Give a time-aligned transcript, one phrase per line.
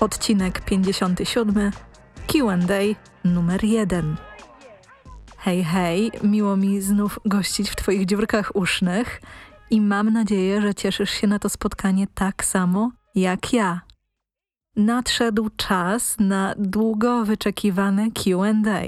[0.00, 1.70] Odcinek 57.
[2.26, 4.16] Q&A numer 1.
[5.36, 9.20] Hej, hej, miło mi znów gościć w Twoich dziurkach usznych
[9.70, 13.80] i mam nadzieję, że cieszysz się na to spotkanie tak samo jak ja.
[14.76, 18.80] Nadszedł czas na długo wyczekiwane Q&A.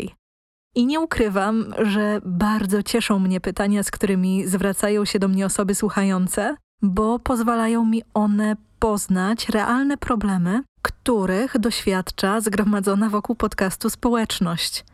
[0.75, 5.75] I nie ukrywam, że bardzo cieszą mnie pytania, z którymi zwracają się do mnie osoby
[5.75, 14.85] słuchające, bo pozwalają mi one poznać realne problemy, których doświadcza zgromadzona wokół podcastu społeczność.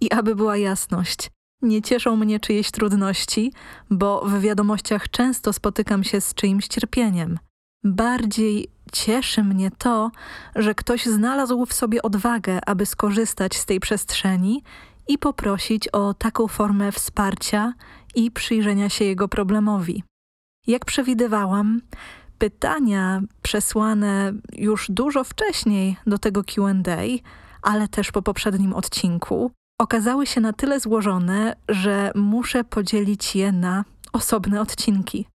[0.00, 1.30] I aby była jasność,
[1.62, 3.52] nie cieszą mnie czyjeś trudności,
[3.90, 7.38] bo w wiadomościach często spotykam się z czyimś cierpieniem.
[7.84, 10.10] Bardziej cieszy mnie to,
[10.56, 14.62] że ktoś znalazł w sobie odwagę, aby skorzystać z tej przestrzeni
[15.08, 17.72] i poprosić o taką formę wsparcia
[18.14, 20.02] i przyjrzenia się jego problemowi.
[20.66, 21.80] Jak przewidywałam,
[22.38, 26.72] pytania przesłane już dużo wcześniej do tego QA,
[27.62, 33.84] ale też po poprzednim odcinku, okazały się na tyle złożone, że muszę podzielić je na
[34.12, 35.26] osobne odcinki.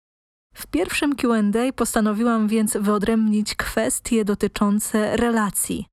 [0.55, 5.85] W pierwszym QA postanowiłam więc wyodrębnić kwestie dotyczące relacji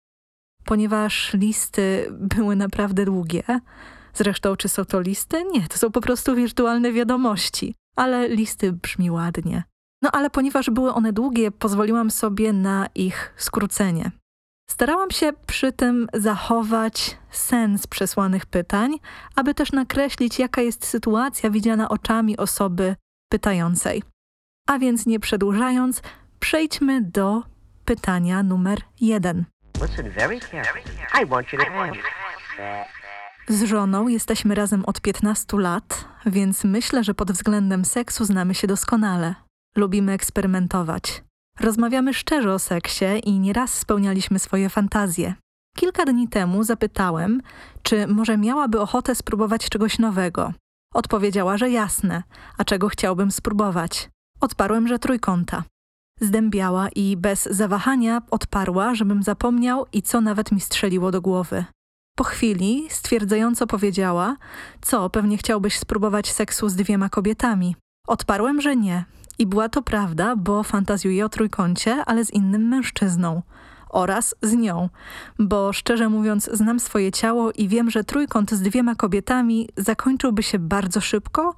[0.65, 3.43] ponieważ listy były naprawdę długie.
[4.15, 5.45] Zresztą, czy są to listy?
[5.53, 9.63] Nie, to są po prostu wirtualne wiadomości, ale listy brzmi ładnie.
[10.03, 14.11] No ale ponieważ były one długie, pozwoliłam sobie na ich skrócenie.
[14.71, 18.97] Starałam się przy tym zachować sens przesłanych pytań,
[19.37, 22.97] aby też nakreślić, jaka jest sytuacja widziana oczami osoby
[23.33, 24.03] pytającej.
[24.69, 26.03] A więc nie przedłużając,
[26.41, 27.43] przejdźmy do
[27.85, 29.45] pytania numer jeden.
[33.49, 38.67] Z żoną jesteśmy razem od 15 lat, więc myślę, że pod względem seksu znamy się
[38.67, 39.35] doskonale.
[39.77, 41.25] Lubimy eksperymentować.
[41.61, 45.35] Rozmawiamy szczerze o seksie i nieraz spełnialiśmy swoje fantazje.
[45.77, 47.43] Kilka dni temu zapytałem,
[47.83, 50.53] czy może miałaby ochotę spróbować czegoś nowego.
[50.95, 52.23] Odpowiedziała, że jasne,
[52.59, 54.11] a czego chciałbym spróbować.
[54.41, 55.65] Odparłem, że trójkąta.
[56.21, 61.65] Zdębiała i bez zawahania odparła, żebym zapomniał i co nawet mi strzeliło do głowy.
[62.17, 64.37] Po chwili stwierdzająco powiedziała,
[64.81, 67.77] co pewnie chciałbyś spróbować seksu z dwiema kobietami.
[68.07, 69.05] Odparłem, że nie.
[69.41, 73.43] I była to prawda, bo fantazjuję o trójkącie, ale z innym mężczyzną.
[73.89, 74.89] Oraz z nią,
[75.39, 80.59] bo szczerze mówiąc znam swoje ciało i wiem, że trójkąt z dwiema kobietami zakończyłby się
[80.59, 81.55] bardzo szybko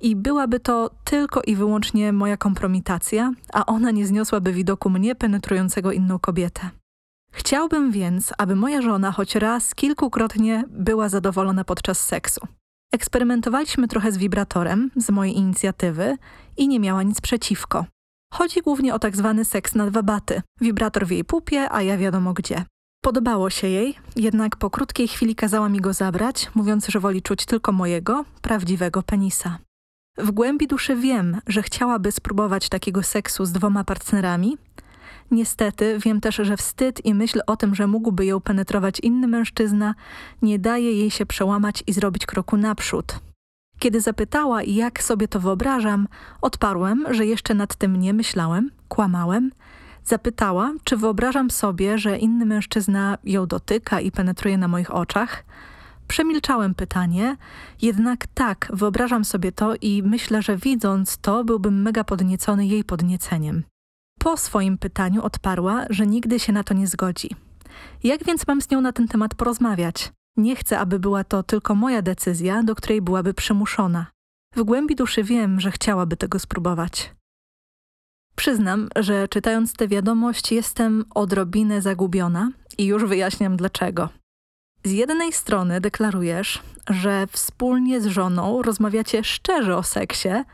[0.00, 5.92] i byłaby to tylko i wyłącznie moja kompromitacja, a ona nie zniosłaby widoku mnie penetrującego
[5.92, 6.70] inną kobietę.
[7.32, 12.40] Chciałbym więc, aby moja żona choć raz kilkukrotnie była zadowolona podczas seksu.
[12.92, 16.16] Eksperymentowaliśmy trochę z wibratorem z mojej inicjatywy
[16.56, 17.86] i nie miała nic przeciwko.
[18.32, 20.42] Chodzi głównie o tak zwany seks na dwa baty.
[20.60, 22.64] Wibrator w jej pupie, a ja wiadomo gdzie.
[23.02, 27.46] Podobało się jej, jednak po krótkiej chwili kazała mi go zabrać, mówiąc, że woli czuć
[27.46, 29.58] tylko mojego, prawdziwego penisa.
[30.18, 34.58] W głębi duszy wiem, że chciałaby spróbować takiego seksu z dwoma partnerami.
[35.30, 39.94] Niestety wiem też, że wstyd i myśl o tym, że mógłby ją penetrować inny mężczyzna,
[40.42, 43.18] nie daje jej się przełamać i zrobić kroku naprzód.
[43.78, 46.08] Kiedy zapytała, jak sobie to wyobrażam,
[46.40, 49.50] odparłem, że jeszcze nad tym nie myślałem, kłamałem.
[50.04, 55.44] Zapytała, czy wyobrażam sobie, że inny mężczyzna ją dotyka i penetruje na moich oczach.
[56.08, 57.36] Przemilczałem pytanie,
[57.82, 63.62] jednak tak, wyobrażam sobie to i myślę, że widząc to, byłbym mega podniecony jej podnieceniem.
[64.24, 67.30] Po swoim pytaniu odparła, że nigdy się na to nie zgodzi.
[68.04, 70.12] Jak więc mam z nią na ten temat porozmawiać?
[70.36, 74.06] Nie chcę, aby była to tylko moja decyzja, do której byłaby przymuszona.
[74.56, 77.14] W głębi duszy wiem, że chciałaby tego spróbować.
[78.36, 84.08] Przyznam, że czytając tę wiadomość jestem odrobinę zagubiona i już wyjaśniam dlaczego.
[84.84, 90.44] Z jednej strony deklarujesz, że wspólnie z żoną rozmawiacie szczerze o seksie,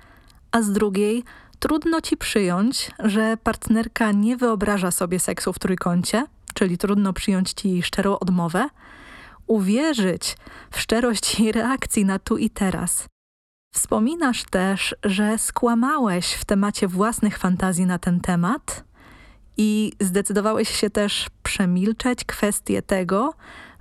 [0.53, 1.25] a z drugiej
[1.59, 7.71] trudno ci przyjąć, że partnerka nie wyobraża sobie seksu w trójkącie, czyli trudno przyjąć ci
[7.71, 8.69] jej szczerą odmowę,
[9.47, 10.37] uwierzyć
[10.71, 13.09] w szczerość jej reakcji na tu i teraz.
[13.75, 18.85] Wspominasz też, że skłamałeś w temacie własnych fantazji na ten temat
[19.57, 23.35] I zdecydowałeś się też przemilczeć kwestię tego,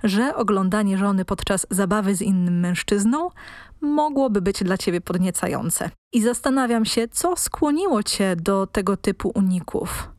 [0.08, 3.30] że oglądanie żony podczas zabawy z innym mężczyzną
[3.80, 5.90] mogłoby być dla ciebie podniecające.
[6.12, 10.10] I zastanawiam się, co skłoniło cię do tego typu uników.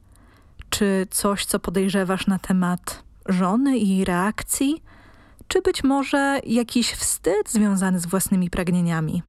[0.69, 4.83] Czy coś, co podejrzewasz na temat żony i jej reakcji?
[5.47, 9.23] Czy być może jakiś wstyd związany z własnymi pragnieniami?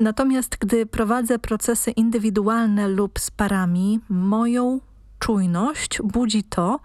[0.00, 4.80] Natomiast gdy prowadzę procesy indywidualne lub z parami, moją
[5.18, 6.80] czujność budzi to,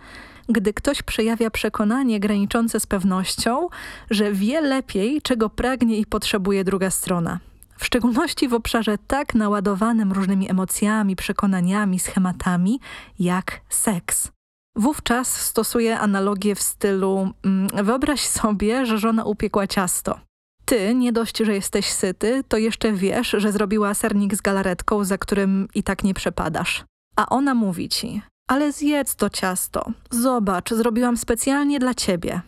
[0.49, 3.67] gdy ktoś przejawia przekonanie graniczące z pewnością,
[4.09, 7.39] że wie lepiej, czego pragnie i potrzebuje druga strona.
[7.77, 12.79] W szczególności w obszarze tak naładowanym różnymi emocjami, przekonaniami, schematami,
[13.19, 14.31] jak seks.
[14.75, 20.19] Wówczas stosuję analogię w stylu mm, wyobraź sobie, że żona upiekła ciasto.
[20.65, 25.17] Ty, nie dość, że jesteś syty, to jeszcze wiesz, że zrobiła sernik z galaretką, za
[25.17, 26.85] którym i tak nie przepadasz.
[27.15, 29.91] A ona mówi ci, ale zjedz to ciasto.
[30.09, 32.41] Zobacz, zrobiłam specjalnie dla ciebie.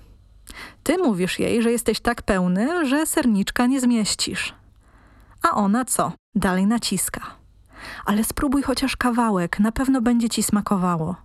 [0.84, 4.54] Ty mówisz jej, że jesteś tak pełny, że serniczka nie zmieścisz.
[5.42, 6.12] A ona co?
[6.36, 7.22] Dalej naciska.
[8.06, 11.16] Ale spróbuj chociaż kawałek, na pewno będzie ci smakowało.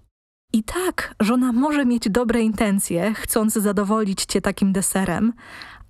[0.53, 5.33] I tak, żona może mieć dobre intencje, chcąc zadowolić cię takim deserem,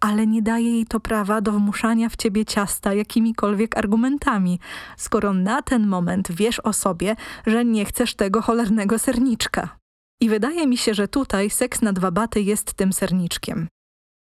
[0.00, 4.60] ale nie daje jej to prawa do wmuszania w ciebie ciasta jakimikolwiek argumentami,
[4.96, 7.16] skoro na ten moment wiesz o sobie,
[7.46, 9.78] że nie chcesz tego cholernego serniczka.
[10.20, 13.68] I wydaje mi się, że tutaj seks na dwa baty jest tym serniczkiem.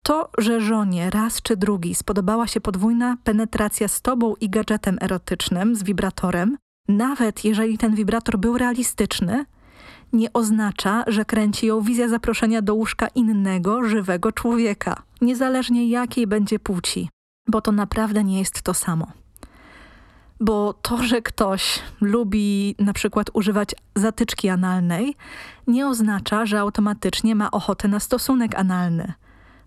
[0.04, 5.76] To, że żonie raz czy drugi spodobała się podwójna penetracja z tobą i gadżetem erotycznym,
[5.76, 6.58] z wibratorem,
[6.88, 9.46] nawet jeżeli ten wibrator był realistyczny,
[10.14, 16.60] nie oznacza, że kręci ją wizja zaproszenia do łóżka innego, żywego człowieka, niezależnie jakiej będzie
[16.60, 17.10] płci,
[17.48, 19.12] bo to naprawdę nie jest to samo.
[20.40, 25.16] Bo to, że ktoś lubi na przykład używać zatyczki analnej,
[25.68, 29.14] nie oznacza, że automatycznie ma ochotę na stosunek analny.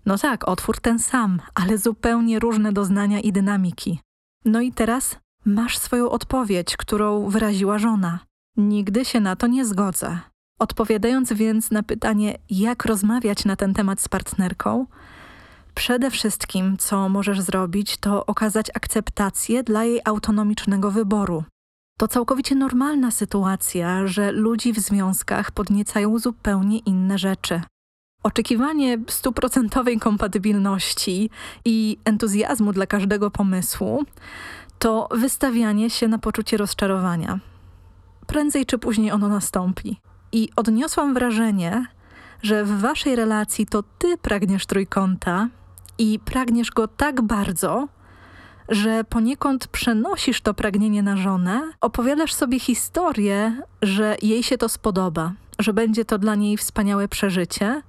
[0.05, 3.99] No tak, otwór ten sam, ale zupełnie różne doznania i dynamiki.
[4.45, 8.19] No i teraz masz swoją odpowiedź, którą wyraziła żona.
[8.57, 10.19] Nigdy się na to nie zgodzę.
[10.61, 14.85] Odpowiadając więc na pytanie, jak rozmawiać na ten temat z partnerką,
[15.75, 21.43] przede wszystkim, co możesz zrobić, to okazać akceptację dla jej autonomicznego wyboru.
[21.97, 27.61] To całkowicie normalna sytuacja, że ludzi w związkach podniecają zupełnie inne rzeczy.
[28.23, 31.29] Oczekiwanie stuprocentowej kompatybilności
[31.65, 34.03] i entuzjazmu dla każdego pomysłu
[34.79, 37.39] to wystawianie się na poczucie rozczarowania.
[38.27, 39.97] Prędzej czy później ono nastąpi.
[40.31, 41.85] I odniosłam wrażenie,
[42.41, 45.47] że w waszej relacji to ty pragniesz trójkąta
[45.97, 47.87] i pragniesz go tak bardzo,
[48.69, 55.33] że poniekąd przenosisz to pragnienie na żonę, opowiadasz sobie historię, że jej się to spodoba,
[55.59, 57.81] że będzie to dla niej wspaniałe przeżycie,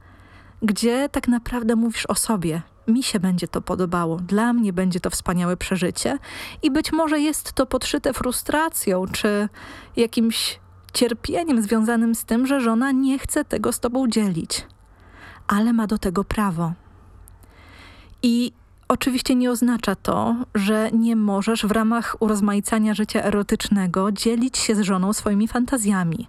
[0.62, 2.62] gdzie tak naprawdę mówisz o sobie.
[2.88, 6.18] Mi się będzie to podobało, dla mnie będzie to wspaniałe przeżycie
[6.62, 9.48] i być może jest to podszyte frustracją czy
[9.96, 10.60] jakimś
[10.92, 14.66] cierpieniem związanym z tym, że żona nie chce tego z tobą dzielić,
[15.46, 16.72] ale ma do tego prawo.
[18.22, 18.52] I
[18.88, 24.80] oczywiście nie oznacza to, że nie możesz w ramach urozmaicania życia erotycznego dzielić się z
[24.80, 26.28] żoną swoimi fantazjami.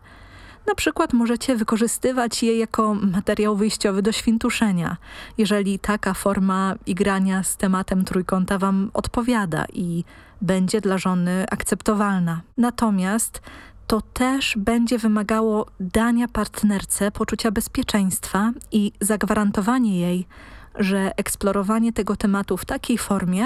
[0.68, 4.98] Na przykład możecie wykorzystywać je jako materiał wyjściowy do świntuszenia,
[5.38, 10.04] jeżeli taka forma igrania z tematem trójkąta wam odpowiada i
[10.42, 12.42] będzie dla żony akceptowalna.
[12.58, 13.42] Natomiast
[13.88, 20.28] to też będzie wymagało dania partnerce poczucia bezpieczeństwa i zagwarantowanie jej,
[20.76, 23.46] że eksplorowanie tego tematu w takiej formie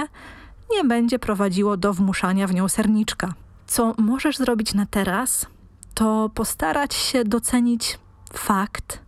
[0.71, 3.33] nie będzie prowadziło do wmuszania w nią serniczka.
[3.67, 5.45] Co możesz zrobić na teraz,
[5.93, 7.99] to postarać się docenić
[8.33, 9.01] fakt,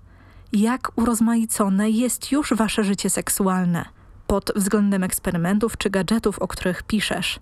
[0.53, 3.85] jak urozmaicone jest już wasze życie seksualne
[4.27, 7.39] pod względem eksperymentów czy gadżetów, o których piszesz.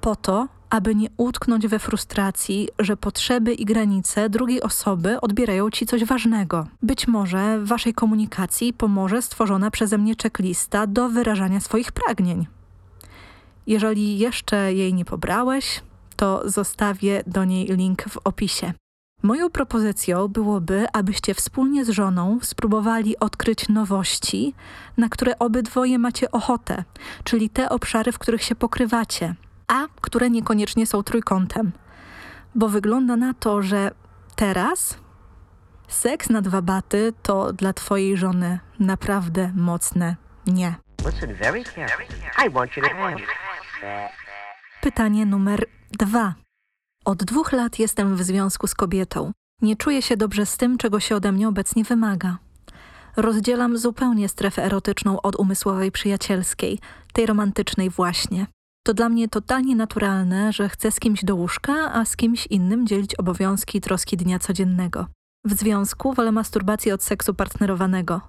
[0.00, 5.86] Po to, aby nie utknąć we frustracji, że potrzeby i granice drugiej osoby odbierają ci
[5.86, 6.66] coś ważnego.
[6.82, 12.46] Być może w waszej komunikacji pomoże stworzona przeze mnie checklista do wyrażania swoich pragnień.
[13.66, 15.82] Jeżeli jeszcze jej nie pobrałeś,
[16.16, 18.72] to zostawię do niej link w opisie.
[19.22, 24.54] Moją propozycją byłoby, abyście wspólnie z żoną spróbowali odkryć nowości,
[24.96, 26.84] na które obydwoje macie ochotę,
[27.24, 29.34] czyli te obszary, w których się pokrywacie,
[29.68, 31.72] a które niekoniecznie są trójkątem.
[32.54, 33.90] Bo wygląda na to, że
[34.36, 34.98] teraz
[35.88, 40.16] seks na dwa baty to dla twojej żony naprawdę mocne
[40.46, 40.74] nie.
[44.80, 46.34] Pytanie numer dwa.
[47.04, 49.32] Od dwóch lat jestem w związku z kobietą.
[49.62, 52.38] Nie czuję się dobrze z tym, czego się ode mnie obecnie wymaga.
[53.16, 56.78] Rozdzielam zupełnie strefę erotyczną od umysłowej przyjacielskiej,
[57.12, 58.46] tej romantycznej właśnie.
[58.86, 62.86] To dla mnie totalnie naturalne, że chcę z kimś do łóżka, a z kimś innym
[62.86, 65.06] dzielić obowiązki i troski dnia codziennego.
[65.44, 68.20] W związku wolę masturbację od seksu partnerowanego.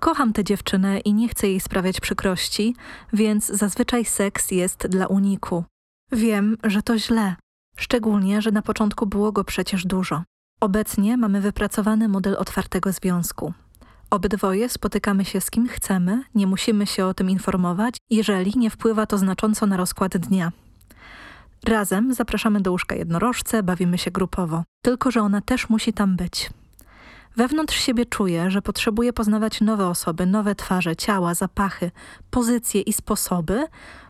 [0.00, 2.76] Kocham tę dziewczynę i nie chcę jej sprawiać przykrości,
[3.12, 5.64] więc zazwyczaj seks jest dla uniku.
[6.12, 7.36] Wiem, że to źle,
[7.76, 10.22] szczególnie, że na początku było go przecież dużo.
[10.60, 13.52] Obecnie mamy wypracowany model otwartego związku.
[14.12, 19.06] Obydwoje spotykamy się z kim chcemy, nie musimy się o tym informować, jeżeli nie wpływa
[19.06, 20.52] to znacząco na rozkład dnia.
[21.64, 26.50] Razem zapraszamy do łóżka jednorożce, bawimy się grupowo, tylko że ona też musi tam być.
[27.36, 31.90] Wewnątrz siebie czuję, że potrzebuję poznawać nowe osoby, nowe twarze, ciała, zapachy,
[32.30, 33.66] pozycje i sposoby,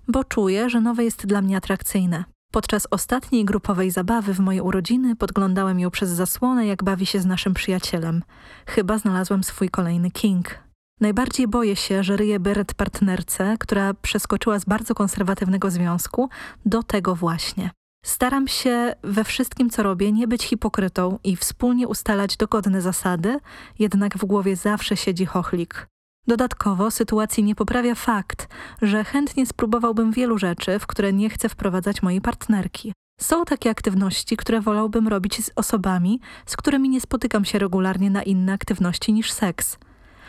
[0.08, 2.24] bo czuję, że nowe jest dla mnie atrakcyjne.
[2.52, 7.26] Podczas ostatniej grupowej zabawy w moje urodziny podglądałem ją przez zasłonę, jak bawi się z
[7.26, 8.22] naszym przyjacielem.
[8.66, 10.58] Chyba znalazłem swój kolejny king.
[11.00, 16.28] Najbardziej boję się, że ryję beret partnerce, która przeskoczyła z bardzo konserwatywnego związku
[16.66, 17.70] do tego właśnie.
[18.04, 23.38] Staram się we wszystkim, co robię, nie być hipokrytą i wspólnie ustalać dogodne zasady,
[23.78, 25.91] jednak w głowie zawsze siedzi chochlik.
[26.26, 28.48] Dodatkowo sytuacji nie poprawia fakt,
[28.82, 32.92] że chętnie spróbowałbym wielu rzeczy, w które nie chcę wprowadzać mojej partnerki.
[33.20, 38.22] Są takie aktywności, które wolałbym robić z osobami, z którymi nie spotykam się regularnie na
[38.22, 39.78] inne aktywności niż seks.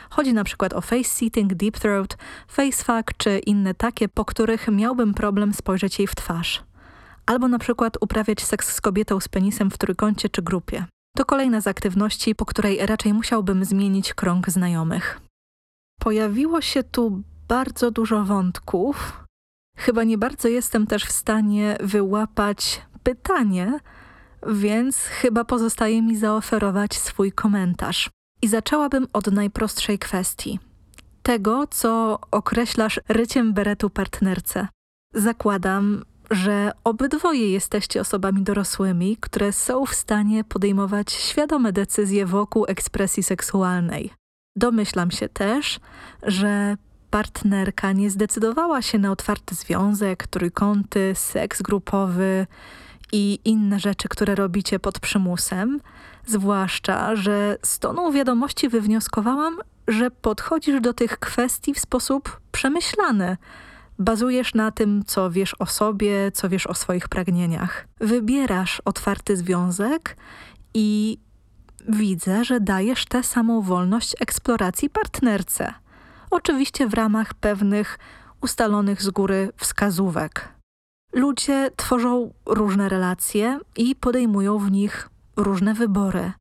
[0.10, 4.68] Chodzi na przykład o face sitting, deep throat, face fuck czy inne takie, po których
[4.68, 6.64] miałbym problem spojrzeć jej w twarz.
[7.26, 10.86] Albo na przykład uprawiać seks z kobietą z penisem w trójkącie czy grupie.
[11.16, 15.23] To kolejna z aktywności, po której raczej musiałbym zmienić krąg znajomych.
[16.04, 19.24] Pojawiło się tu bardzo dużo wątków.
[19.78, 23.80] Chyba nie bardzo jestem też w stanie wyłapać pytanie,
[24.48, 28.10] więc chyba pozostaje mi zaoferować swój komentarz.
[28.42, 30.60] I zaczęłabym od najprostszej kwestii.
[31.22, 34.68] Tego, co określasz ryciem beretu partnerce.
[35.14, 43.24] Zakładam, że obydwoje jesteście osobami dorosłymi, które są w stanie podejmować świadome decyzje wokół ekspresji
[43.24, 44.23] seksualnej.
[44.56, 45.80] Domyślam się też,
[46.24, 46.78] że
[47.10, 52.48] partnerka nie zdecydowała się na otwarty związek, trójkąty, seks grupowy
[53.12, 55.80] i inne rzeczy, które robicie pod przymusem,
[56.26, 59.58] zwłaszcza, że z tonu wiadomości wywnioskowałam,
[59.88, 63.38] że podchodzisz do tych kwestii w sposób przemyślany.
[64.00, 67.88] Bazujesz na tym, co wiesz o sobie, co wiesz o swoich pragnieniach.
[68.00, 70.18] Wybierasz otwarty związek
[70.74, 71.18] i
[71.90, 75.74] widzę, że dajesz tę samą wolność eksploracji partnerce.
[76.32, 78.00] Oczywiście w ramach pewnych
[78.42, 80.50] ustalonych z góry wskazówek.
[81.14, 86.32] Ludzie tworzą różne relacje i podejmują w nich różne wybory.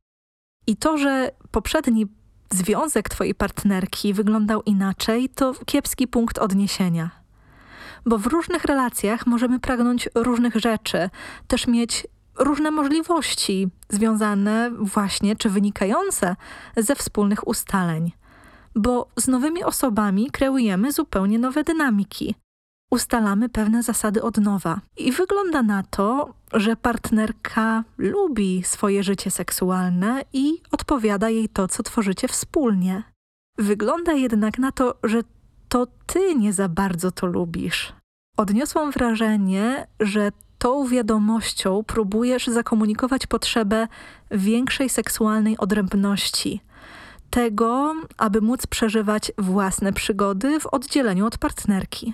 [0.67, 2.07] I to, że poprzedni
[2.51, 7.09] związek twojej partnerki wyglądał inaczej, to kiepski punkt odniesienia.
[8.05, 11.09] Bo w różnych relacjach możemy pragnąć różnych rzeczy,
[11.47, 12.07] też mieć
[12.39, 16.35] różne możliwości związane właśnie czy wynikające
[16.77, 18.11] ze wspólnych ustaleń.
[18.75, 22.35] Bo z nowymi osobami kreujemy zupełnie nowe dynamiki.
[22.91, 24.81] Ustalamy pewne zasady od nowa.
[24.97, 31.83] I wygląda na to, że partnerka lubi swoje życie seksualne i odpowiada jej to, co
[31.83, 33.03] tworzycie wspólnie.
[33.57, 35.21] Wygląda jednak na to, że
[35.69, 37.93] to ty nie za bardzo to lubisz.
[38.37, 40.31] Odniosłam wrażenie, że
[40.63, 43.87] tą wiadomością próbujesz zakomunikować potrzebę
[44.31, 46.61] większej seksualnej odrębności.
[47.29, 52.13] Tego, aby móc przeżywać własne przygody w oddzieleniu od partnerki.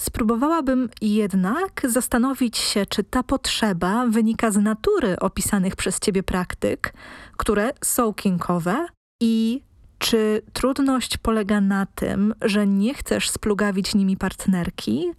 [0.00, 6.94] Spróbowałabym jednak zastanowić się, czy ta potrzeba wynika z natury opisanych przez ciebie praktyk,
[7.36, 8.86] które są kinkowe
[9.22, 9.62] i
[9.98, 15.12] czy trudność polega na tym, że nie chcesz splugawić nimi partnerki,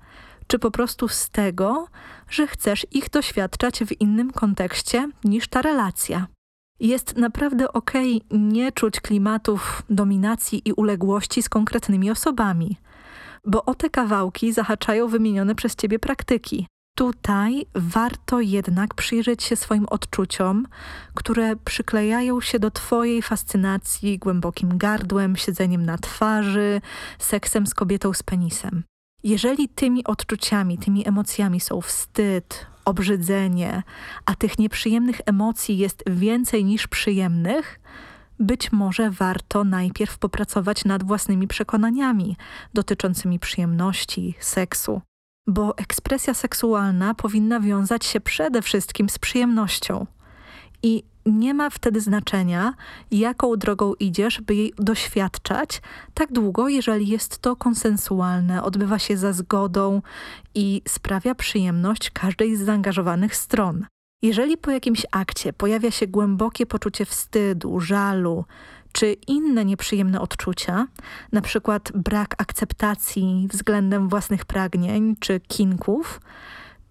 [0.47, 1.87] czy po prostu z tego,
[2.29, 6.27] że chcesz ich doświadczać w innym kontekście niż ta relacja.
[6.79, 12.77] Jest naprawdę okej okay nie czuć klimatów dominacji i uległości z konkretnymi osobami,
[13.45, 16.67] bo o te kawałki zahaczają wymienione przez ciebie praktyki.
[16.97, 20.67] Tutaj warto jednak przyjrzeć się swoim odczuciom,
[21.13, 26.81] które przyklejają się do Twojej fascynacji głębokim gardłem, siedzeniem na twarzy,
[27.19, 28.83] seksem z kobietą z penisem.
[29.25, 33.83] Jeżeli tymi odczuciami, tymi emocjami są wstyd, obrzydzenie,
[34.25, 37.79] a tych nieprzyjemnych emocji jest więcej niż przyjemnych,
[38.39, 42.37] być może warto najpierw popracować nad własnymi przekonaniami
[42.73, 45.01] dotyczącymi przyjemności, seksu,
[45.47, 50.05] bo ekspresja seksualna powinna wiązać się przede wszystkim z przyjemnością.
[50.83, 52.73] I nie ma wtedy znaczenia,
[53.11, 55.81] jaką drogą idziesz, by jej doświadczać,
[56.13, 60.01] tak długo, jeżeli jest to konsensualne, odbywa się za zgodą
[60.55, 63.85] i sprawia przyjemność każdej z zaangażowanych stron.
[64.21, 68.45] Jeżeli po jakimś akcie pojawia się głębokie poczucie wstydu, żalu
[68.91, 70.87] czy inne nieprzyjemne odczucia,
[71.41, 76.19] przykład brak akceptacji względem własnych pragnień czy kinków,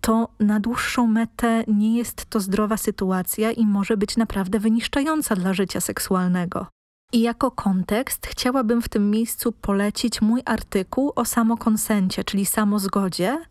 [0.04, 5.52] to na dłuższą metę nie jest to zdrowa sytuacja i może być naprawdę wyniszczająca dla
[5.52, 6.66] życia seksualnego.
[7.12, 13.42] I jako kontekst chciałabym w tym miejscu polecić mój artykuł o samokonsencie, czyli samozgodzie,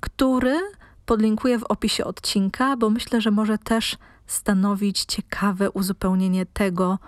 [0.00, 0.60] który
[1.06, 6.98] podlinkuję w opisie odcinka, bo myślę, że może też stanowić ciekawe uzupełnienie tego,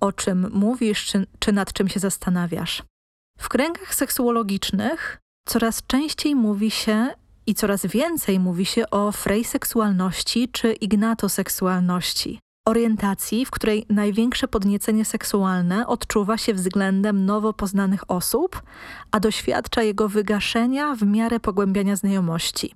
[0.00, 2.82] o czym mówisz, czy, czy nad czym się zastanawiasz.
[3.38, 7.14] W kręgach seksuologicznych coraz częściej mówi się
[7.46, 12.38] i coraz więcej mówi się o frejseksualności czy ignatoseksualności.
[12.66, 18.62] Orientacji, w której największe podniecenie seksualne odczuwa się względem nowo poznanych osób,
[19.10, 22.74] a doświadcza jego wygaszenia w miarę pogłębiania znajomości.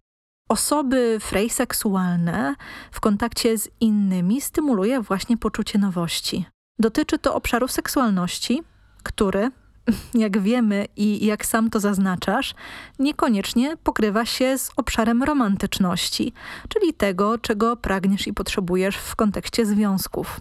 [0.49, 2.55] Osoby frejseksualne
[2.91, 6.45] w kontakcie z innymi stymuluje właśnie poczucie nowości.
[6.79, 8.63] Dotyczy to obszaru seksualności,
[9.03, 9.51] który,
[10.15, 12.55] jak wiemy i jak sam to zaznaczasz,
[12.99, 16.33] niekoniecznie pokrywa się z obszarem romantyczności,
[16.69, 20.41] czyli tego, czego pragniesz i potrzebujesz w kontekście związków.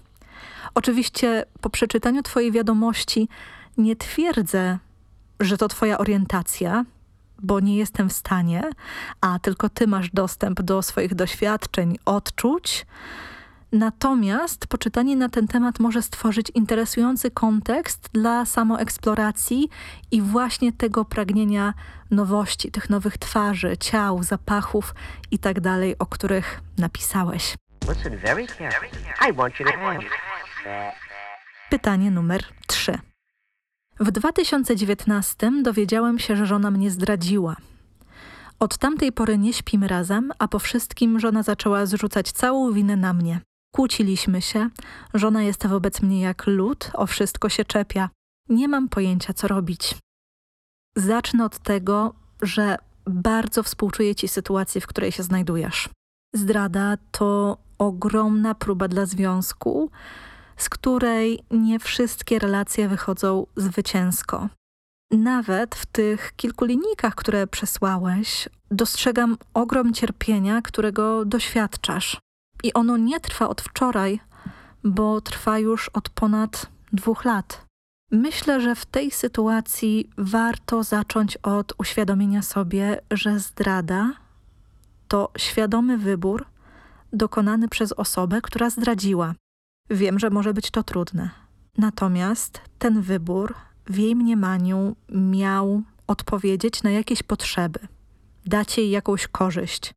[0.75, 3.29] Oczywiście po przeczytaniu Twojej wiadomości
[3.77, 4.77] nie twierdzę,
[5.39, 6.85] że to Twoja orientacja,
[7.41, 8.63] bo nie jestem w stanie,
[9.21, 12.85] a tylko Ty masz dostęp do swoich doświadczeń, odczuć,
[13.71, 19.69] Natomiast poczytanie na ten temat może stworzyć interesujący kontekst dla samoeksploracji
[20.11, 21.73] i właśnie tego pragnienia
[22.11, 24.95] nowości, tych nowych twarzy, ciał, zapachów
[25.31, 27.55] itd., tak o których napisałeś.
[31.69, 32.99] Pytanie numer 3.
[33.99, 37.55] W 2019 dowiedziałem się, że żona mnie zdradziła.
[38.59, 43.13] Od tamtej pory nie śpimy razem, a po wszystkim żona zaczęła zrzucać całą winę na
[43.13, 43.39] mnie.
[43.77, 44.69] Kłóciliśmy się.
[45.13, 48.09] Żona jest wobec mnie jak lód, o wszystko się czepia.
[48.49, 49.95] Nie mam pojęcia, co robić.
[50.95, 55.89] Zacznę od tego, że bardzo współczuję ci sytuacji, w której się znajdujesz.
[56.35, 59.91] Zdrada to ogromna próba dla związku,
[60.57, 64.49] z której nie wszystkie relacje wychodzą zwycięsko.
[65.11, 72.26] Nawet w tych kilku linijkach, które przesłałeś, dostrzegam ogrom cierpienia, którego doświadczasz.
[72.63, 74.19] I ono nie trwa od wczoraj,
[74.83, 77.65] bo trwa już od ponad dwóch lat.
[78.11, 84.13] Myślę, że w tej sytuacji warto zacząć od uświadomienia sobie, że zdrada
[85.07, 86.45] to świadomy wybór
[87.13, 89.33] dokonany przez osobę, która zdradziła.
[89.89, 91.29] Wiem, że może być to trudne.
[91.77, 97.79] Natomiast ten wybór w jej mniemaniu miał odpowiedzieć na jakieś potrzeby,
[98.45, 99.93] dać jej jakąś korzyść.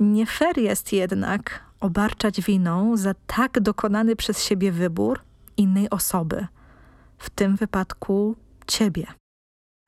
[0.00, 5.20] Nie fair jest jednak obarczać winą za tak dokonany przez siebie wybór
[5.56, 6.46] innej osoby,
[7.18, 9.06] w tym wypadku ciebie.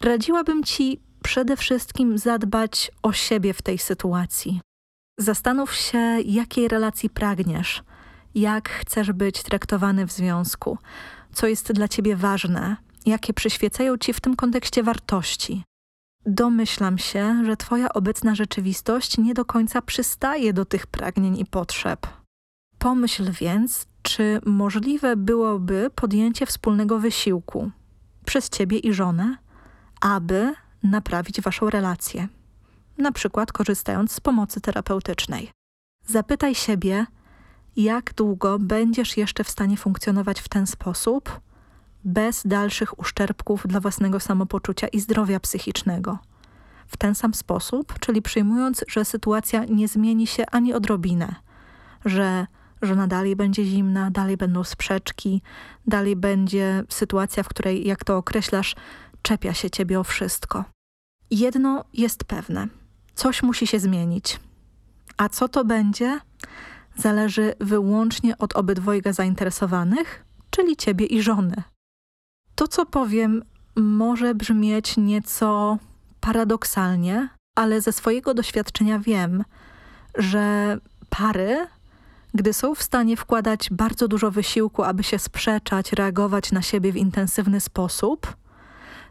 [0.02, 4.60] Radziłabym ci przede wszystkim zadbać o siebie w tej sytuacji.
[5.18, 7.82] Zastanów się, jakiej relacji pragniesz,
[8.34, 10.78] jak chcesz być traktowany w związku,
[11.32, 12.76] co jest dla ciebie ważne,
[13.06, 15.62] jakie przyświecają ci w tym kontekście wartości.
[16.26, 22.06] Domyślam się, że Twoja obecna rzeczywistość nie do końca przystaje do tych pragnień i potrzeb.
[22.78, 27.70] Pomyśl więc, czy możliwe byłoby podjęcie wspólnego wysiłku
[28.24, 29.36] przez Ciebie i żonę,
[30.00, 32.28] aby naprawić Waszą relację,
[32.98, 35.50] na przykład korzystając z pomocy terapeutycznej.
[36.06, 37.06] Zapytaj siebie,
[37.76, 41.40] jak długo będziesz jeszcze w stanie funkcjonować w ten sposób,
[42.04, 46.18] bez dalszych uszczerbków dla własnego samopoczucia i zdrowia psychicznego.
[46.86, 51.34] W ten sam sposób, czyli przyjmując, że sytuacja nie zmieni się ani odrobinę,
[52.04, 52.46] że
[52.82, 55.42] żona dalej będzie zimna, dalej będą sprzeczki,
[55.86, 58.76] dalej będzie sytuacja, w której, jak to określasz,
[59.22, 60.64] czepia się ciebie o wszystko.
[61.30, 62.68] Jedno jest pewne.
[63.14, 64.40] Coś musi się zmienić.
[65.16, 66.20] A co to będzie?
[66.96, 71.62] Zależy wyłącznie od obydwojga zainteresowanych, czyli ciebie i żony.
[72.54, 73.42] To, co powiem,
[73.76, 75.78] może brzmieć nieco
[76.20, 79.44] paradoksalnie, ale ze swojego doświadczenia wiem,
[80.18, 80.78] że
[81.10, 81.66] pary,
[82.34, 86.96] gdy są w stanie wkładać bardzo dużo wysiłku, aby się sprzeczać, reagować na siebie w
[86.96, 88.36] intensywny sposób,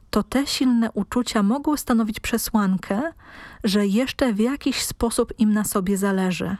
[0.10, 3.02] to te silne uczucia mogą stanowić przesłankę,
[3.64, 6.58] że jeszcze w jakiś sposób im na sobie zależy.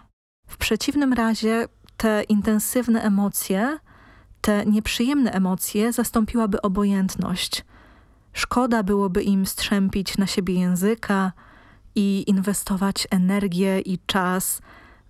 [0.48, 1.68] W przeciwnym razie
[1.98, 3.78] te intensywne emocje,
[4.44, 7.66] te nieprzyjemne emocje zastąpiłaby obojętność.
[8.34, 11.32] Szkoda byłoby im strzępić na siebie języka
[11.96, 14.62] i inwestować energię i czas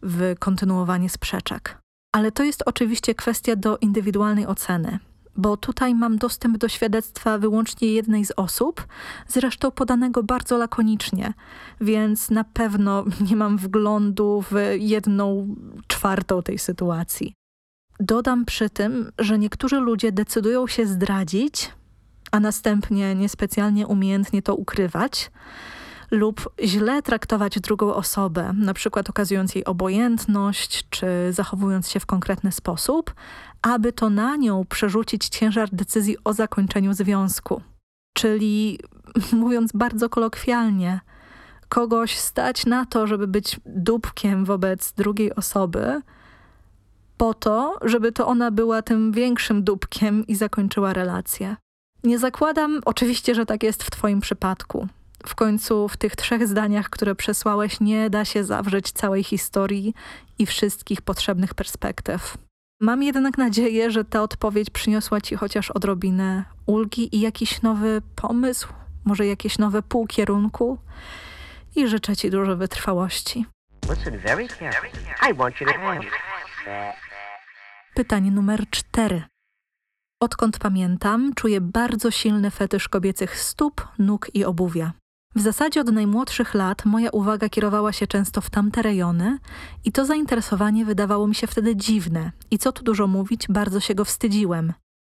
[0.04, 1.78] w kontynuowanie sprzeczek.
[2.16, 5.00] Ale to jest oczywiście kwestia do indywidualnej oceny,
[5.36, 8.88] bo tutaj mam dostęp do świadectwa wyłącznie jednej z osób,
[9.28, 11.34] zresztą podanego bardzo lakonicznie,
[11.82, 15.56] więc na pewno nie mam wglądu w jedną
[15.88, 17.34] czwartą tej sytuacji.
[18.06, 21.72] Dodam przy tym, że niektórzy ludzie decydują się zdradzić,
[22.32, 25.32] a następnie niespecjalnie umiejętnie to ukrywać,
[26.12, 32.52] lub źle traktować drugą osobę, na przykład okazując jej obojętność czy zachowując się w konkretny
[32.52, 33.14] sposób,
[33.62, 37.62] aby to na nią przerzucić ciężar decyzji o zakończeniu związku.
[38.14, 38.80] Czyli,
[39.32, 41.00] mówiąc bardzo kolokwialnie,
[41.70, 46.02] kogoś stać na to, żeby być dupkiem wobec drugiej osoby,
[47.18, 51.56] po to, żeby to ona była tym większym dupkiem i zakończyła relację.
[52.04, 54.88] Nie zakładam oczywiście, że tak jest w Twoim przypadku.
[55.26, 59.94] W końcu w tych trzech zdaniach, które przesłałeś, nie da się zawrzeć całej historii
[60.40, 62.38] i wszystkich potrzebnych perspektyw.
[62.82, 68.68] Mam jednak nadzieję, że ta odpowiedź przyniosła Ci chociaż odrobinę ulgi i jakiś nowy pomysł,
[69.06, 70.78] może jakieś nowe pół kierunku
[71.76, 73.46] i życzę Ci dużo wytrwałości.
[73.90, 74.92] Listen very carefully.
[75.30, 76.33] I want you to answer.
[77.96, 79.24] Pytanie numer cztery.
[80.20, 84.94] Odkąd pamiętam, czuję bardzo silny fetysz kobiecych stóp, nóg i obuwia.
[85.36, 89.38] W zasadzie od najmłodszych lat moja uwaga kierowała się często w tamte rejony
[89.86, 93.96] i to zainteresowanie wydawało mi się wtedy dziwne i co tu dużo mówić, bardzo się
[93.96, 94.74] go wstydziłem.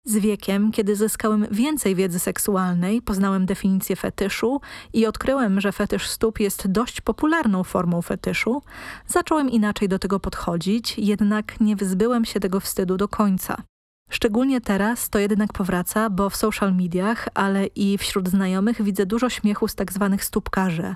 [0.07, 4.61] Z wiekiem, kiedy zyskałem więcej wiedzy seksualnej, poznałem definicję fetyszu
[4.92, 8.62] i odkryłem, że fetysz stóp jest dość popularną formą fetyszu,
[9.07, 13.62] zacząłem inaczej do tego podchodzić, jednak nie wyzbyłem się tego wstydu do końca.
[14.11, 19.31] Szczególnie teraz to jednak powraca, bo w social mediach, ale i wśród znajomych widzę dużo
[19.31, 20.95] śmiechu z tak zwanych stópkarzy,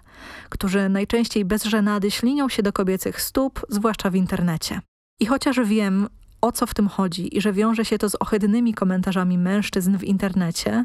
[0.49, 4.81] którzy najczęściej bez żenady ślinią się do kobiecych stóp, zwłaszcza w internecie.
[5.21, 6.09] I chociaż wiem,
[6.41, 10.05] o co w tym chodzi i że wiąże się to z ohydnymi komentarzami mężczyzn w
[10.05, 10.85] internecie,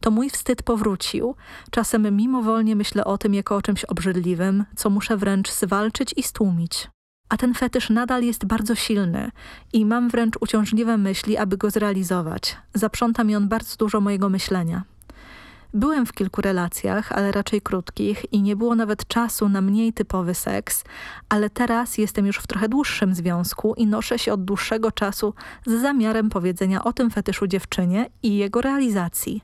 [0.00, 1.34] to mój wstyd powrócił.
[1.70, 6.88] Czasem mimowolnie myślę o tym jako o czymś obrzydliwym, co muszę wręcz zwalczyć i stłumić.
[7.28, 9.30] A ten fetysz nadal jest bardzo silny
[9.72, 12.56] i mam wręcz uciążliwe myśli, aby go zrealizować.
[12.74, 14.82] Zaprząta mi on bardzo dużo mojego myślenia.
[15.76, 20.34] Byłem w kilku relacjach, ale raczej krótkich i nie było nawet czasu na mniej typowy
[20.34, 20.84] seks,
[21.28, 25.34] ale teraz jestem już w trochę dłuższym związku i noszę się od dłuższego czasu
[25.66, 29.42] z zamiarem powiedzenia o tym fetyszu dziewczynie i jego realizacji.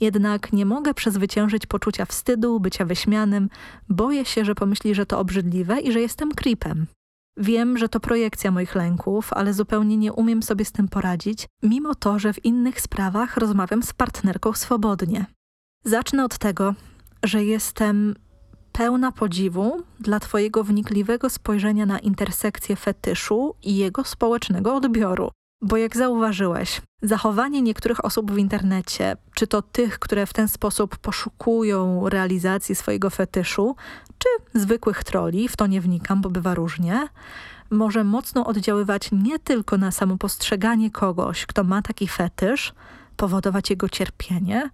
[0.00, 3.48] Jednak nie mogę przezwyciężyć poczucia wstydu, bycia wyśmianym,
[3.88, 6.86] boję się, że pomyśli, że to obrzydliwe i że jestem creepem.
[7.36, 11.94] Wiem, że to projekcja moich lęków, ale zupełnie nie umiem sobie z tym poradzić, mimo
[11.94, 15.35] to, że w innych sprawach rozmawiam z partnerką swobodnie.
[15.86, 16.74] Zacznę od tego,
[17.22, 18.14] że jestem
[18.72, 25.30] pełna podziwu dla Twojego wnikliwego spojrzenia na intersekcję fetyszu i jego społecznego odbioru.
[25.62, 30.96] Bo jak zauważyłeś, zachowanie niektórych osób w internecie, czy to tych, które w ten sposób
[30.96, 33.76] poszukują realizacji swojego fetyszu,
[34.18, 37.08] czy zwykłych troli, w to nie wnikam, bo bywa różnie,
[37.70, 42.72] może mocno oddziaływać nie tylko na samo postrzeganie kogoś, kto ma taki fetysz,
[43.16, 44.70] powodować jego cierpienie,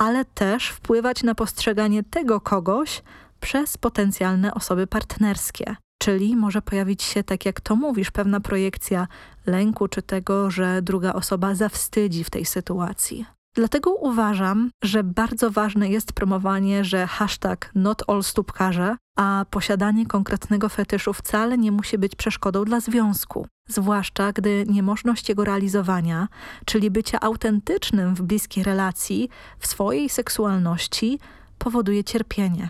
[0.00, 3.02] ale też wpływać na postrzeganie tego kogoś
[3.40, 5.76] przez potencjalne osoby partnerskie.
[6.02, 9.06] Czyli może pojawić się, tak jak to mówisz, pewna projekcja
[9.46, 13.26] lęku czy tego, że druga osoba zawstydzi w tej sytuacji.
[13.54, 20.68] Dlatego uważam, że bardzo ważne jest promowanie, że hashtag not all stópkarze, a posiadanie konkretnego
[20.68, 23.46] fetyszu wcale nie musi być przeszkodą dla związku.
[23.70, 26.28] Zwłaszcza gdy niemożność jego realizowania,
[26.64, 29.28] czyli bycia autentycznym w bliskiej relacji,
[29.58, 31.18] w swojej seksualności,
[31.58, 32.68] powoduje cierpienie.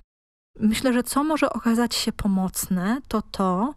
[0.58, 3.74] Myślę, że co może okazać się pomocne, to to,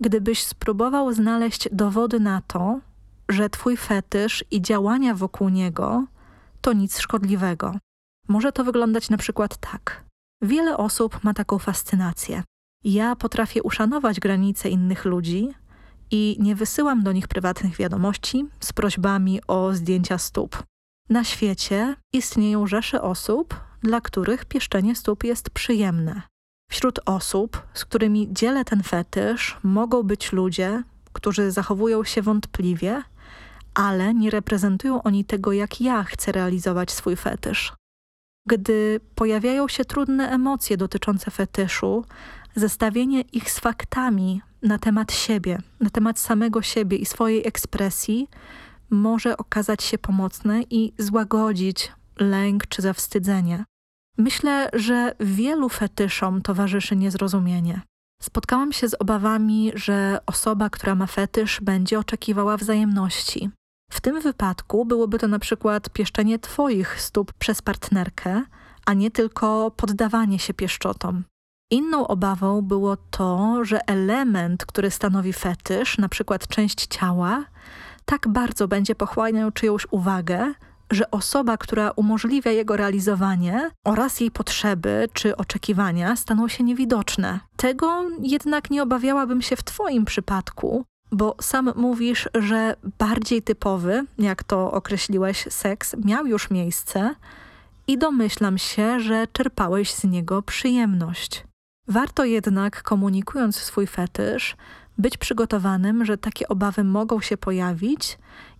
[0.00, 2.80] gdybyś spróbował znaleźć dowody na to,
[3.28, 6.04] że twój fetysz i działania wokół niego
[6.60, 7.74] to nic szkodliwego.
[8.28, 10.04] Może to wyglądać na przykład tak.
[10.42, 12.42] Wiele osób ma taką fascynację.
[12.84, 15.54] Ja potrafię uszanować granice innych ludzi
[16.10, 20.62] i nie wysyłam do nich prywatnych wiadomości z prośbami o zdjęcia stóp.
[21.10, 26.22] Na świecie istnieją rzesze osób, dla których pieszczenie stóp jest przyjemne.
[26.70, 33.02] Wśród osób, z którymi dzielę ten fetysz, mogą być ludzie, którzy zachowują się wątpliwie,
[33.74, 37.72] ale nie reprezentują oni tego, jak ja chcę realizować swój fetysz.
[38.46, 42.04] Gdy pojawiają się trudne emocje dotyczące fetyszu,
[42.54, 48.28] Zestawienie ich z faktami na temat siebie, na temat samego siebie i swojej ekspresji
[48.90, 53.64] może okazać się pomocne i złagodzić lęk czy zawstydzenie.
[54.18, 57.80] Myślę, że wielu fetyszom towarzyszy niezrozumienie.
[58.22, 63.50] Spotkałam się z obawami, że osoba, która ma fetysz, będzie oczekiwała wzajemności.
[63.90, 68.42] W tym wypadku byłoby to na przykład pieszczenie Twoich stóp przez partnerkę,
[68.86, 71.24] a nie tylko poddawanie się pieszczotom.
[71.70, 77.44] Inną obawą było to, że element, który stanowi fetysz, na przykład część ciała,
[78.04, 80.52] tak bardzo będzie pochłaniał czyjąś uwagę,
[80.90, 87.40] że osoba, która umożliwia jego realizowanie oraz jej potrzeby czy oczekiwania staną się niewidoczne.
[87.56, 94.44] Tego jednak nie obawiałabym się w Twoim przypadku, bo sam mówisz, że bardziej typowy, jak
[94.44, 97.14] to określiłeś, seks miał już miejsce
[97.86, 101.47] i domyślam się, że czerpałeś z niego przyjemność.
[101.88, 104.56] Warto jednak, komunikując swój fetysz,
[104.98, 108.18] być przygotowanym, że takie obawy mogą się pojawić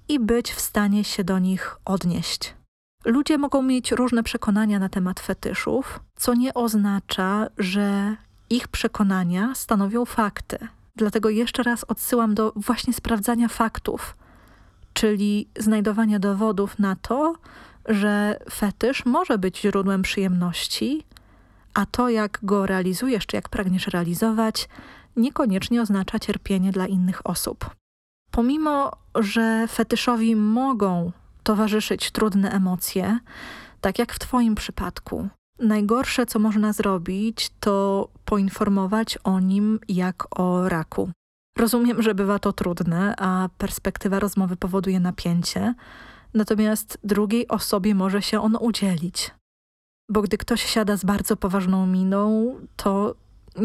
[0.09, 2.55] i być w stanie się do nich odnieść.
[3.05, 8.17] Ludzie mogą mieć różne przekonania na temat fetyszów, co nie oznacza, że
[8.51, 10.59] ich przekonania stanowią fakty.
[10.97, 14.17] Dlatego jeszcze raz odsyłam do właśnie sprawdzania faktów,
[14.93, 17.35] czyli znajdowania dowodów na to,
[17.89, 21.05] że fetysz może być źródłem przyjemności,
[21.79, 24.69] a to, jak go realizujesz, czy jak pragniesz realizować,
[25.17, 27.71] niekoniecznie oznacza cierpienie dla innych osób.
[28.31, 31.13] Pomimo, że fetyszowi mogą
[31.43, 33.19] towarzyszyć trudne emocje,
[33.81, 40.69] tak jak w Twoim przypadku, najgorsze, co można zrobić, to poinformować o nim jak o
[40.69, 41.11] raku.
[41.59, 45.75] Rozumiem, że bywa to trudne, a perspektywa rozmowy powoduje napięcie,
[46.35, 49.38] natomiast drugiej osobie może się on udzielić.
[50.09, 53.15] Bo gdy ktoś siada z bardzo poważną miną, to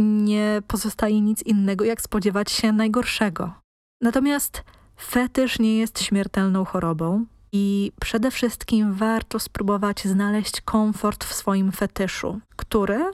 [0.01, 3.53] nie pozostaje nic innego, jak spodziewać się najgorszego.
[4.01, 4.63] Natomiast
[5.01, 12.39] fetysz nie jest śmiertelną chorobą i przede wszystkim warto spróbować znaleźć komfort w swoim fetyszu,
[12.55, 13.05] który,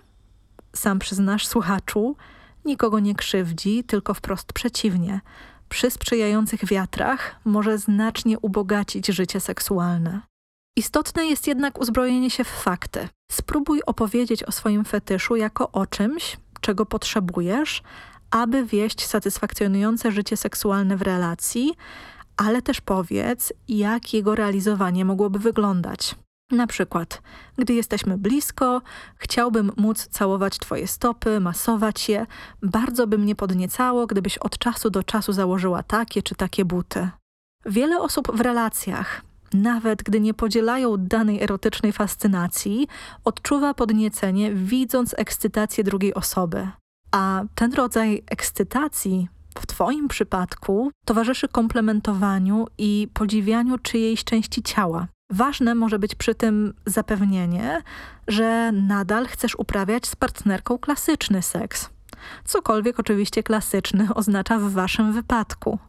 [0.75, 2.15] sam przyznasz słuchaczu,
[2.65, 5.21] nikogo nie krzywdzi, tylko wprost przeciwnie.
[5.69, 10.28] Przy sprzyjających wiatrach może znacznie ubogacić życie seksualne.
[10.79, 13.07] Istotne jest jednak uzbrojenie się w fakty.
[13.31, 17.83] Spróbuj opowiedzieć o swoim fetyszu jako o czymś, czego potrzebujesz,
[18.31, 21.73] aby wieść satysfakcjonujące życie seksualne w relacji,
[22.37, 26.15] ale też powiedz, jak jego realizowanie mogłoby wyglądać.
[26.51, 27.21] Na przykład,
[27.57, 28.81] gdy jesteśmy blisko,
[29.15, 32.25] chciałbym móc całować Twoje stopy, masować je.
[32.61, 37.09] Bardzo by mnie podniecało, gdybyś od czasu do czasu założyła takie czy takie buty.
[37.65, 42.87] Wiele osób w relacjach, nawet gdy nie podzielają danej erotycznej fascynacji,
[43.25, 46.67] odczuwa podniecenie, widząc ekscytację drugiej osoby.
[47.11, 55.07] A ten rodzaj ekscytacji w Twoim przypadku towarzyszy komplementowaniu i podziwianiu czyjejś części ciała.
[55.31, 57.81] Ważne może być przy tym zapewnienie,
[58.27, 61.89] że nadal chcesz uprawiać z partnerką klasyczny seks.
[62.45, 65.79] Cokolwiek oczywiście klasyczny oznacza w Waszym wypadku.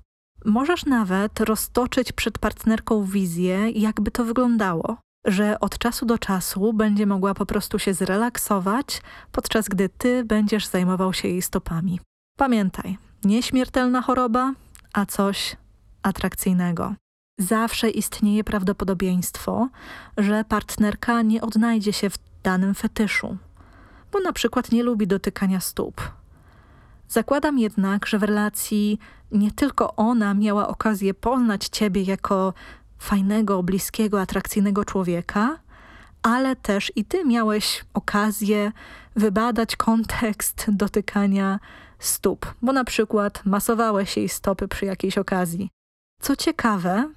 [0.44, 7.06] Możesz nawet roztoczyć przed partnerką wizję, jakby to wyglądało że od czasu do czasu będzie
[7.06, 12.00] mogła po prostu się zrelaksować, podczas gdy ty będziesz zajmował się jej stopami.
[12.36, 14.52] Pamiętaj, nieśmiertelna choroba,
[14.92, 15.56] a coś
[16.02, 16.94] atrakcyjnego.
[17.38, 19.68] Zawsze istnieje prawdopodobieństwo,
[20.16, 23.36] że partnerka nie odnajdzie się w danym fetyszu,
[24.12, 26.19] bo na przykład nie lubi dotykania stóp.
[27.10, 28.98] Zakładam jednak, że w relacji
[29.32, 32.54] nie tylko ona miała okazję poznać ciebie jako
[32.98, 35.58] fajnego, bliskiego, atrakcyjnego człowieka,
[36.22, 38.72] ale też i ty miałeś okazję
[39.16, 41.60] wybadać kontekst dotykania
[41.98, 45.70] stóp, bo na przykład masowałeś jej stopy przy jakiejś okazji.
[46.20, 47.10] Co ciekawe,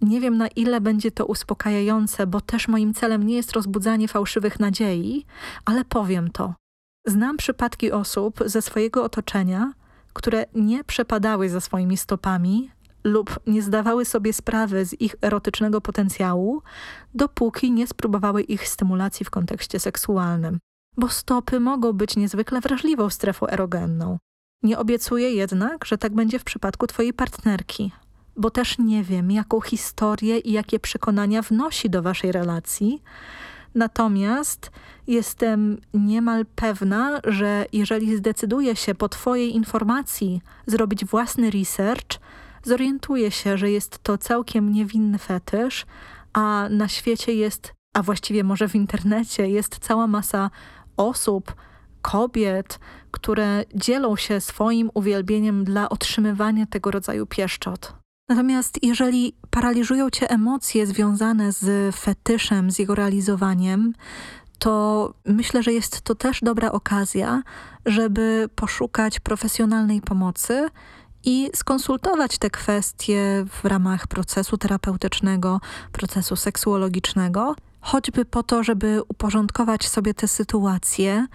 [0.00, 4.60] nie wiem na ile będzie to uspokajające, bo też moim celem nie jest rozbudzanie fałszywych
[4.60, 5.26] nadziei,
[5.64, 6.61] ale powiem to.
[7.06, 9.72] Znam przypadki osób ze swojego otoczenia,
[10.12, 12.70] które nie przepadały za swoimi stopami,
[13.04, 16.62] lub nie zdawały sobie sprawy z ich erotycznego potencjału,
[17.14, 20.58] dopóki nie spróbowały ich stymulacji w kontekście seksualnym.
[20.96, 24.18] Bo stopy mogą być niezwykle wrażliwą strefą erogenną.
[24.62, 27.92] Nie obiecuję jednak, że tak będzie w przypadku twojej partnerki,
[28.36, 33.02] bo też nie wiem, jaką historię i jakie przekonania wnosi do waszej relacji.
[33.74, 34.70] Natomiast
[35.06, 42.18] jestem niemal pewna, że jeżeli zdecyduje się po twojej informacji zrobić własny research,
[42.62, 45.86] zorientuje się, że jest to całkiem niewinny fetysz,
[46.32, 50.50] a na świecie jest, a właściwie może w internecie jest cała masa
[50.96, 51.54] osób,
[52.02, 52.78] kobiet,
[53.10, 58.01] które dzielą się swoim uwielbieniem dla otrzymywania tego rodzaju pieszczot.
[58.28, 63.94] Natomiast jeżeli paraliżują cię emocje związane z fetyszem, z jego realizowaniem,
[64.58, 67.42] to myślę, że jest to też dobra okazja,
[67.86, 70.68] żeby poszukać profesjonalnej pomocy
[71.24, 75.60] i skonsultować te kwestie w ramach procesu terapeutycznego,
[75.92, 81.26] procesu seksuologicznego, choćby po to, żeby uporządkować sobie tę sytuację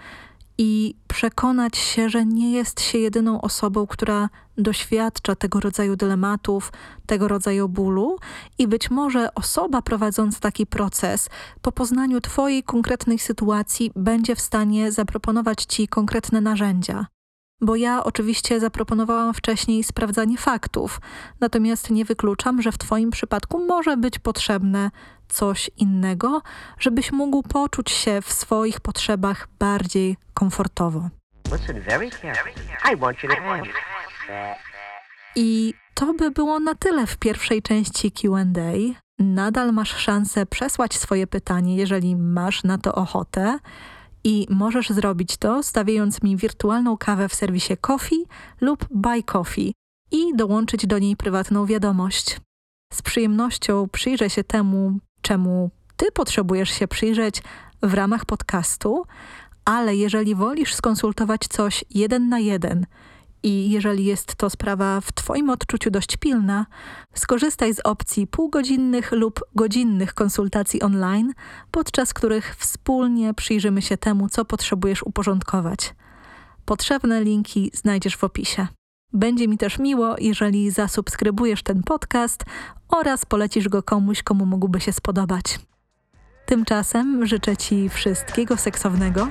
[0.58, 6.72] i przekonać się, że nie jest się jedyną osobą, która doświadcza tego rodzaju dylematów,
[7.06, 8.16] tego rodzaju bólu
[8.58, 11.30] i być może osoba prowadząc taki proces
[11.62, 17.06] po poznaniu Twojej konkretnej sytuacji będzie w stanie zaproponować Ci konkretne narzędzia.
[17.60, 21.00] Bo ja oczywiście zaproponowałam wcześniej sprawdzanie faktów,
[21.40, 24.90] natomiast nie wykluczam, że w Twoim przypadku może być potrzebne
[25.28, 26.42] coś innego,
[26.78, 31.08] żebyś mógł poczuć się w swoich potrzebach bardziej komfortowo.
[35.36, 38.44] I to by było na tyle w pierwszej części QA.
[39.18, 43.58] Nadal masz szansę przesłać swoje pytanie, jeżeli masz na to ochotę.
[44.24, 48.26] I możesz zrobić to stawiając mi wirtualną kawę w serwisie Coffee
[48.60, 49.72] lub Buy Coffee
[50.10, 52.40] i dołączyć do niej prywatną wiadomość.
[52.92, 57.42] Z przyjemnością przyjrzę się temu, czemu ty potrzebujesz się przyjrzeć
[57.82, 59.04] w ramach podcastu,
[59.64, 62.86] ale jeżeli wolisz skonsultować coś jeden na jeden
[63.42, 66.66] i jeżeli jest to sprawa w Twoim odczuciu dość pilna,
[67.14, 71.32] skorzystaj z opcji półgodzinnych lub godzinnych konsultacji online,
[71.70, 75.94] podczas których wspólnie przyjrzymy się temu, co potrzebujesz uporządkować.
[76.64, 78.66] Potrzebne linki znajdziesz w opisie.
[79.12, 82.44] Będzie mi też miło, jeżeli zasubskrybujesz ten podcast
[82.88, 85.58] oraz polecisz go komuś, komu mógłby się spodobać.
[86.46, 89.28] Tymczasem życzę Ci wszystkiego seksownego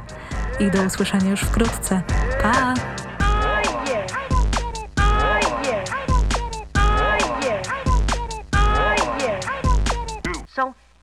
[0.60, 2.02] i do usłyszenia już wkrótce.
[2.42, 2.74] Pa!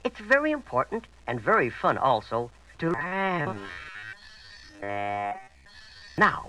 [0.05, 2.93] It's very important and very fun also to.
[6.19, 6.43] Now,